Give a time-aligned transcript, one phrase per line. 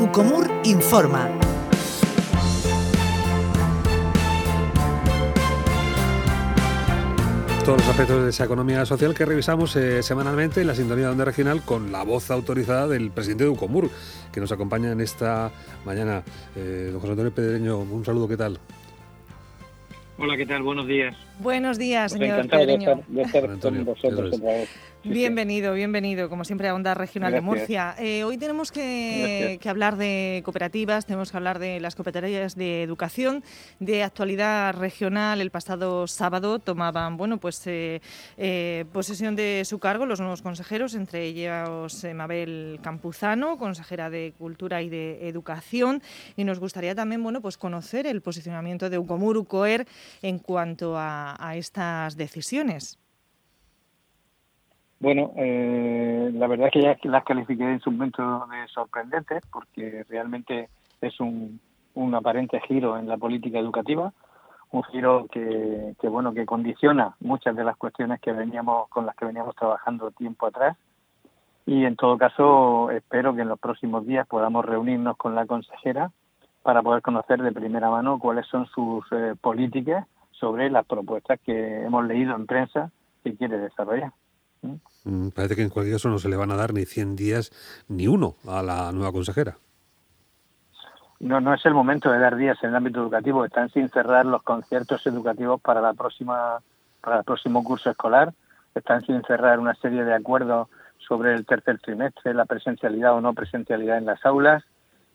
[0.00, 1.28] Ucomur informa.
[7.66, 11.10] Todos los aspectos de esa economía social que revisamos eh, semanalmente en la sintonía de
[11.10, 13.90] onda regional con la voz autorizada del presidente de Ucomur,
[14.32, 15.50] que nos acompaña en esta
[15.84, 16.22] mañana.
[16.56, 18.58] Eh, don José Antonio Pedreño, un saludo, ¿qué tal?
[20.22, 20.62] Hola, ¿qué tal?
[20.62, 21.16] Buenos días.
[21.38, 22.90] Buenos días, Pues señor encantado de Pedreño.
[22.90, 24.34] estar, de estar con Antonio, vosotros eso es.
[24.34, 24.68] otra vez.
[24.68, 25.14] Sí, sí.
[25.14, 27.40] Bienvenido, bienvenido, como siempre, a Onda Regional de.
[27.40, 27.94] Murcia.
[27.98, 33.42] Eh, hoy tenemos que, hablar de cooperativas, tenemos que hablar de las cooperativas de educación,
[33.78, 35.40] de actualidad regional.
[35.40, 38.02] El pasado sábado tomaban, bueno, pues eh,
[38.36, 44.34] eh, posesión de su cargo los nuevos consejeros, entre ellos eh, Mabel Campuzano, consejera de
[44.36, 46.02] Cultura y de Educación,
[46.36, 49.86] y nos gustaría también, bueno, pues conocer el posicionamiento de Ucomur, Ucoer
[50.22, 52.98] en cuanto a, estas decisiones.
[55.00, 60.04] Bueno, eh, la verdad es que ya las califiqué en su momento de sorprendentes porque
[60.08, 60.68] realmente
[61.00, 61.58] es un,
[61.94, 64.12] un aparente giro en la política educativa,
[64.72, 69.16] un giro que, que bueno que condiciona muchas de las cuestiones que veníamos con las
[69.16, 70.76] que veníamos trabajando tiempo atrás
[71.66, 76.10] y en todo caso espero que en los próximos días podamos reunirnos con la consejera
[76.62, 81.82] para poder conocer de primera mano cuáles son sus eh, políticas sobre las propuestas que
[81.84, 82.90] hemos leído en prensa
[83.22, 84.12] que quiere desarrollar.
[85.04, 87.50] Mm, Parece que en cualquier caso no se le van a dar ni 100 días
[87.88, 89.56] ni uno a la nueva consejera.
[91.20, 93.44] No, no es el momento de dar días en el ámbito educativo.
[93.44, 96.60] Están sin cerrar los conciertos educativos para la próxima,
[97.02, 98.32] para el próximo curso escolar.
[98.74, 103.34] Están sin cerrar una serie de acuerdos sobre el tercer trimestre, la presencialidad o no
[103.34, 104.64] presencialidad en las aulas.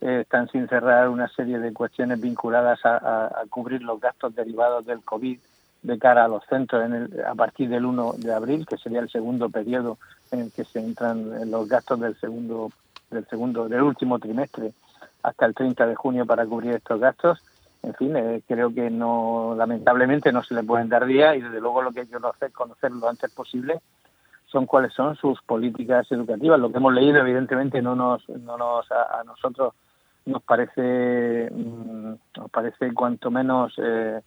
[0.00, 5.02] Eh, están sin cerrar una serie de cuestiones vinculadas a, cubrir los gastos derivados del
[5.02, 5.38] COVID
[5.82, 9.00] de cara a los centros en el- a partir del 1 de abril, que sería
[9.00, 9.98] el segundo periodo
[10.30, 12.70] en el que se entran los gastos del segundo
[13.10, 14.72] del segundo del último trimestre
[15.22, 17.38] hasta el 30 de junio para cubrir estos gastos.
[17.82, 21.60] En fin, eh, creo que no, lamentablemente no se le pueden dar días y desde
[21.60, 23.80] luego lo que hay que hacer, conocer lo antes posible
[24.46, 26.58] son cuáles son sus políticas educativas.
[26.58, 29.74] Lo que hemos leído, evidentemente, no nos, no nos a nosotros
[30.26, 34.20] nos parece, mm, nos parece cuanto menos eh,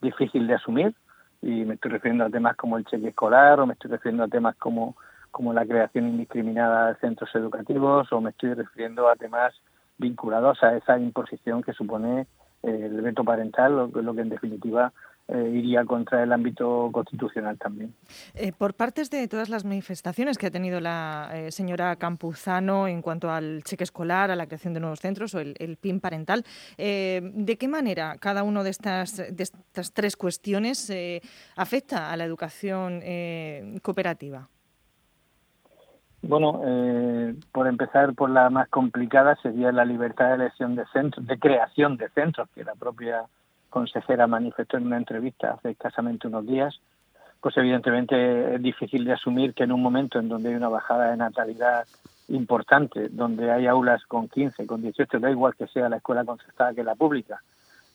[0.00, 0.94] difícil de asumir.
[1.40, 4.28] Y me estoy refiriendo a temas como el cheque escolar o me estoy refiriendo a
[4.28, 4.96] temas como,
[5.30, 9.54] como la creación indiscriminada de centros educativos o me estoy refiriendo a temas
[9.98, 12.26] vinculados a esa imposición que supone
[12.62, 14.92] eh, el veto parental, lo, lo que en definitiva
[15.28, 17.94] eh, iría contra el ámbito constitucional también.
[18.34, 23.02] Eh, por partes de todas las manifestaciones que ha tenido la eh, señora Campuzano en
[23.02, 26.44] cuanto al cheque escolar, a la creación de nuevos centros o el, el PIN parental,
[26.76, 30.92] eh, ¿de qué manera cada una de estas, de estas tres cuestiones
[31.56, 33.02] afecta a la educación
[33.82, 34.48] cooperativa?
[36.22, 41.24] Bueno, eh, por empezar por la más complicada sería la libertad de elección de centros,
[41.26, 43.24] de creación de centros, que la propia
[43.70, 46.80] consejera manifestó en una entrevista hace escasamente unos días.
[47.40, 51.10] Pues evidentemente es difícil de asumir que en un momento en donde hay una bajada
[51.10, 51.86] de natalidad
[52.28, 56.74] importante, donde hay aulas con 15, con 18, da igual que sea la escuela concertada
[56.74, 57.40] que la pública,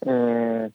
[0.06, 0.70] eh,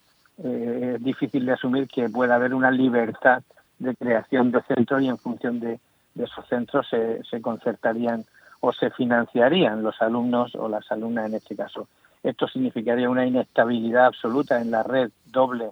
[0.44, 3.42] eh, es difícil de asumir que pueda haber una libertad
[3.78, 5.80] de creación de centros y en función de,
[6.14, 8.24] de esos centros se, se concertarían
[8.60, 11.88] o se financiarían los alumnos o las alumnas en este caso.
[12.22, 15.70] Esto significaría una inestabilidad absoluta en la red doble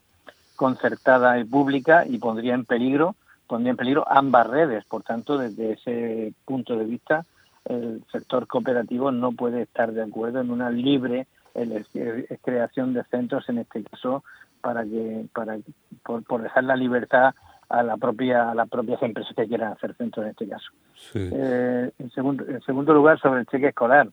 [0.55, 3.15] concertada y pública y pondría en peligro
[3.47, 4.85] pondría en peligro ambas redes.
[4.85, 7.25] Por tanto, desde ese punto de vista,
[7.65, 13.49] el sector cooperativo no puede estar de acuerdo en una libre eh, creación de centros,
[13.49, 14.25] en este caso,
[14.61, 15.59] para que para
[16.05, 17.35] por, por dejar la libertad
[17.69, 20.71] a la propia a las propias empresas que quieran hacer centros en este caso.
[20.95, 21.31] Sí.
[21.33, 24.09] Eh, en, segundo, en segundo lugar, sobre el cheque escolar.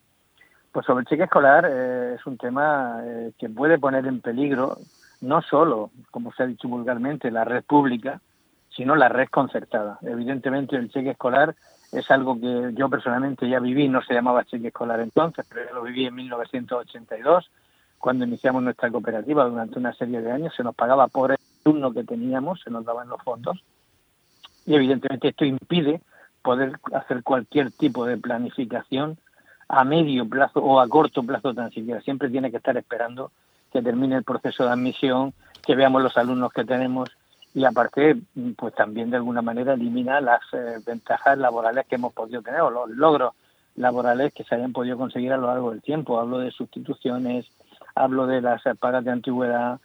[0.73, 4.79] Pues sobre el cheque escolar eh, es un tema eh, que puede poner en peligro
[5.21, 8.19] no solo, como se ha dicho vulgarmente, la red pública,
[8.75, 9.99] sino la red concertada.
[10.01, 11.55] Evidentemente el cheque escolar
[11.91, 15.75] es algo que yo personalmente ya viví, no se llamaba cheque escolar entonces, pero yo
[15.75, 17.51] lo viví en 1982,
[17.99, 21.93] cuando iniciamos nuestra cooperativa durante una serie de años, se nos pagaba por el alumno
[21.93, 23.63] que teníamos, se nos daban los fondos,
[24.65, 26.01] y evidentemente esto impide
[26.41, 29.19] poder hacer cualquier tipo de planificación
[29.67, 32.01] a medio plazo o a corto plazo tan siquiera.
[32.01, 33.31] Siempre tiene que estar esperando
[33.71, 35.33] que termine el proceso de admisión,
[35.65, 37.09] que veamos los alumnos que tenemos
[37.55, 38.17] y aparte,
[38.57, 42.71] pues también de alguna manera elimina las eh, ventajas laborales que hemos podido tener o
[42.71, 43.33] los logros
[43.75, 46.19] laborales que se hayan podido conseguir a lo largo del tiempo.
[46.19, 47.45] Hablo de sustituciones,
[47.95, 49.79] hablo de las pagas de antigüedad,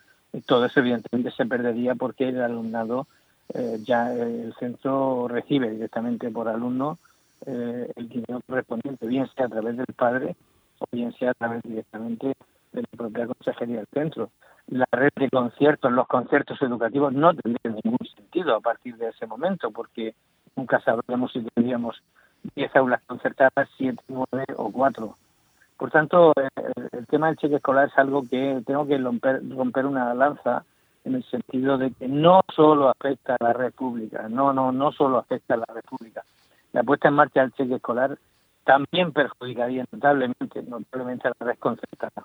[0.46, 3.06] todo eso evidentemente se perdería porque el alumnado
[3.54, 6.98] eh, ya el centro recibe directamente por alumno
[7.50, 10.36] eh, el dinero correspondiente, bien sea a través del padre
[10.80, 12.34] o bien sea a través directamente
[12.72, 14.30] de la propia consejería del centro.
[14.66, 19.26] La red de conciertos, los conciertos educativos no tendrían ningún sentido a partir de ese
[19.26, 20.14] momento, porque
[20.56, 22.02] nunca sabremos si tendríamos
[22.54, 25.14] 10 aulas concertadas, 7, 9 o 4.
[25.78, 26.34] Por tanto,
[26.92, 30.64] el, tema del cheque escolar es algo que tengo que romper, romper una lanza
[31.04, 34.92] en el sentido de que no solo afecta a la red pública, no, no, no
[34.92, 36.22] solo afecta a la red pública.
[36.72, 38.18] La puesta en marcha del cheque escolar
[38.64, 42.24] también perjudicaría notablemente, notablemente a la red concertada,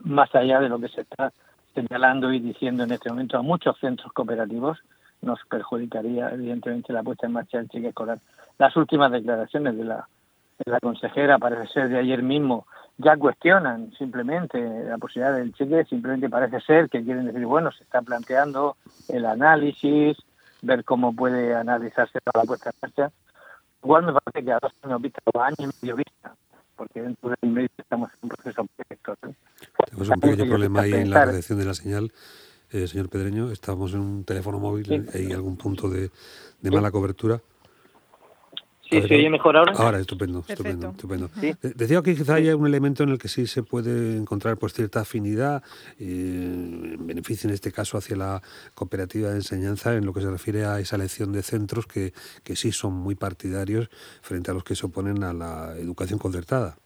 [0.00, 1.32] más allá de lo que se está
[1.74, 4.78] señalando y diciendo en este momento a muchos centros cooperativos,
[5.22, 8.18] nos perjudicaría evidentemente la puesta en marcha del cheque escolar.
[8.58, 10.08] Las últimas declaraciones de la,
[10.64, 12.66] de la consejera, parece ser de ayer mismo,
[12.98, 17.84] ya cuestionan simplemente la posibilidad del cheque, simplemente parece ser que quieren decir, bueno, se
[17.84, 18.76] está planteando
[19.08, 20.16] el análisis,
[20.62, 23.12] ver cómo puede analizarse la puesta en marcha.
[23.86, 26.34] Igual me parece que a dos años vista, o años y medio vista,
[26.74, 29.36] porque dentro del medio estamos en un proceso electoral.
[29.84, 32.12] Tenemos un pequeño problema ahí en la redacción de la señal.
[32.72, 36.10] Eh, señor Pedreño, estamos en un teléfono móvil, hay algún punto de,
[36.62, 37.40] de mala cobertura.
[38.88, 39.72] Sí, ¿se oye mejor ahora?
[39.76, 41.30] Ahora, estupendo, estupendo, estupendo.
[41.60, 45.00] Decía que quizá haya un elemento en el que sí se puede encontrar pues cierta
[45.00, 45.64] afinidad,
[45.98, 48.42] eh, beneficio en este caso hacia la
[48.74, 52.12] cooperativa de enseñanza en lo que se refiere a esa elección de centros que,
[52.44, 53.88] que sí son muy partidarios
[54.22, 56.76] frente a los que se oponen a la educación concertada.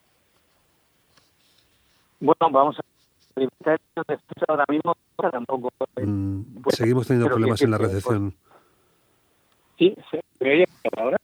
[2.18, 2.82] Bueno, vamos a
[4.48, 4.94] ahora mismo
[5.30, 5.70] tampoco.
[5.96, 8.34] Mm, seguimos teniendo problemas en la recepción.
[9.78, 9.94] Sí,
[10.40, 10.64] ¿me oye
[10.96, 11.16] ahora?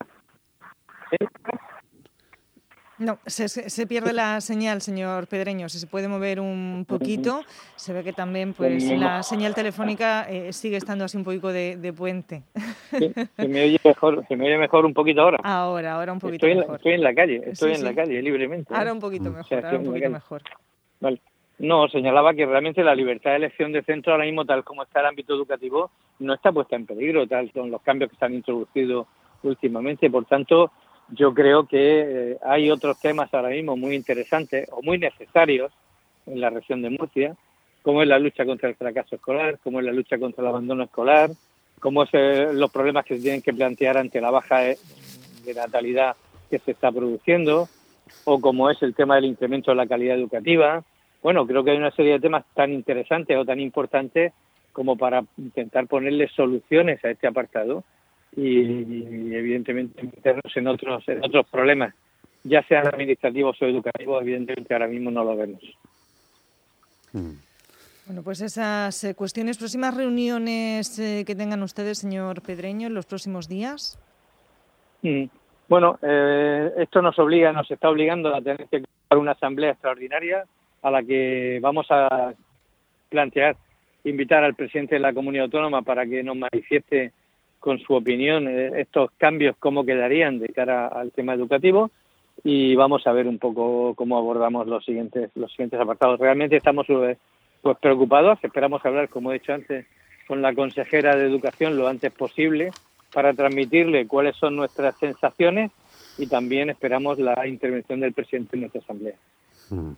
[3.07, 5.69] No, se, pierde la señal, señor Pedreño.
[5.69, 7.43] Si se puede mover un poquito,
[7.77, 11.95] se ve que también pues la señal telefónica eh, sigue estando así un poquito de,
[11.97, 12.43] puente.
[12.91, 15.39] se, me oye mejor, se me oye mejor un poquito ahora.
[15.45, 16.71] Ahora, ahora un poquito estoy mejor.
[16.71, 18.75] En estoy en la calle, estoy en la calle libremente.
[18.75, 20.43] Ahora un poquito mejor, ahora un poquito mejor.
[20.99, 21.21] Vale.
[21.61, 24.99] No, señalaba que realmente la libertad de elección de centro ahora mismo, tal como está
[24.99, 28.35] el ámbito educativo, no está puesta en peligro, tal con los cambios que se han
[28.35, 29.07] introducido
[29.45, 30.11] últimamente.
[30.11, 30.73] Por tanto,
[31.09, 35.73] yo creo que eh, hay otros temas ahora mismo muy interesantes o muy necesarios
[36.27, 37.37] en la región de Murcia,
[37.83, 40.85] como es la lucha contra el fracaso escolar, como es la lucha contra el abandono
[40.85, 41.31] escolar,
[41.79, 44.79] como es eh, los problemas que se tienen que plantear ante la baja de,
[45.55, 46.17] natalidad
[46.51, 47.69] que se está produciendo,
[48.25, 50.83] o como es el tema del incremento de la calidad educativa.
[51.23, 54.33] Bueno, creo que hay una serie de temas tan interesantes o tan importantes
[54.73, 57.85] como para intentar ponerle soluciones a este apartado
[58.37, 61.95] y, evidentemente meternos en otros, en otros problemas,
[62.45, 65.63] ya sean administrativos o educativos, evidentemente ahora mismo no lo vemos.
[67.13, 67.33] Mm.
[68.07, 73.07] Bueno, pues esas eh, cuestiones, próximas reuniones eh, que tengan ustedes, señor Pedreño, en los
[73.07, 73.99] próximos días.
[75.03, 75.25] Mm.
[75.69, 80.45] Bueno, eh, esto nos obliga, nos está obligando a tener que crear una asamblea extraordinaria
[80.83, 82.33] a la que vamos a
[83.09, 83.57] plantear,
[84.05, 87.13] invitar al presidente de la comunidad autónoma para que nos manifieste
[87.67, 91.91] con su opinión eh, estos cambios cómo quedarían de cara al tema educativo
[92.45, 96.21] y vamos a ver un poco cómo abordamos los siguientes los siguientes apartados.
[96.21, 97.17] Realmente estamos eh,
[97.63, 99.85] pues preocupados, esperamos hablar como he dicho antes
[100.29, 102.71] con la consejera de educación lo antes posible
[103.13, 105.73] para transmitirle cuáles son nuestras sensaciones
[106.19, 109.17] y también esperamos la intervención del presidente en nuestra asamblea.
[109.71, 109.93] Mm.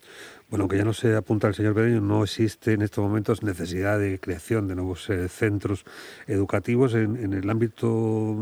[0.50, 3.98] Bueno, aunque ya no se apunta el señor Pereño, no existe en estos momentos necesidad
[3.98, 5.84] de creación de nuevos eh, centros
[6.26, 8.34] educativos en, el ámbito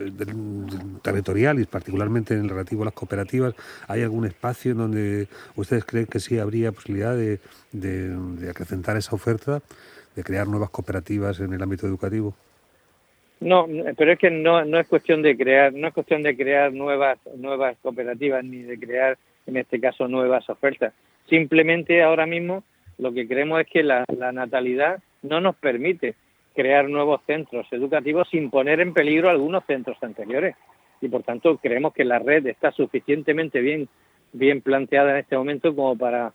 [0.00, 0.12] eh,
[1.02, 3.54] territorial y particularmente en el relativo a las cooperativas.
[3.88, 7.40] ¿Hay algún espacio en donde ustedes creen que sí habría posibilidad de,
[7.72, 9.62] de acrecentar esa oferta,
[10.14, 12.36] de crear nuevas cooperativas en el ámbito educativo?
[13.42, 16.72] No, pero es que no, no es cuestión de crear, no es cuestión de crear
[16.72, 20.92] nuevas nuevas cooperativas ni de crear en este caso nuevas ofertas.
[21.28, 22.64] Simplemente ahora mismo
[22.98, 26.14] lo que creemos es que la, natalidad no nos permite
[26.54, 30.56] crear nuevos centros educativos sin poner en peligro algunos centros anteriores.
[31.00, 33.88] Y por tanto creemos que la red está suficientemente bien,
[34.32, 36.32] bien planteada en este momento como para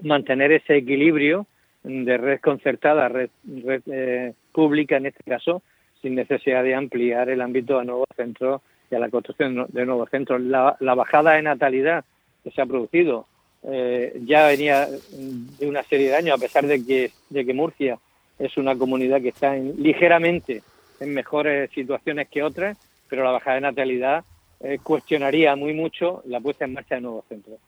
[0.00, 1.46] mantener ese equilibrio
[1.84, 5.62] de red concertada, red, red eh, pública en este caso,
[6.00, 8.60] sin necesidad de ampliar el ámbito a nuevos centros
[8.92, 10.40] y a la construcción de nuevos centros.
[10.40, 12.04] La, bajada de natalidad
[12.44, 13.26] que se ha producido
[13.64, 17.98] eh, ya venía de una serie de años, a pesar de que, de que Murcia
[18.38, 20.62] es una comunidad que está ligeramente
[21.00, 22.76] en mejores situaciones que otras,
[23.08, 24.24] pero la bajada de natalidad
[24.60, 27.58] eh, cuestionaría muy mucho la puesta en marcha de nuevos centros.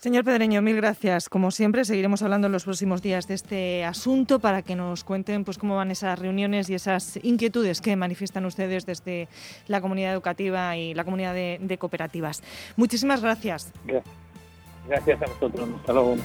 [0.00, 1.28] Señor Pedreño, mil gracias.
[1.28, 5.44] Como siempre, seguiremos hablando en los próximos días de este asunto para que nos cuenten
[5.44, 9.28] pues, cómo van esas reuniones y esas inquietudes que manifiestan ustedes desde
[9.66, 12.42] la comunidad educativa y la comunidad de, cooperativas.
[12.76, 13.74] Muchísimas gracias.
[14.88, 15.68] Gracias a vosotros.
[15.80, 16.16] Hasta luego.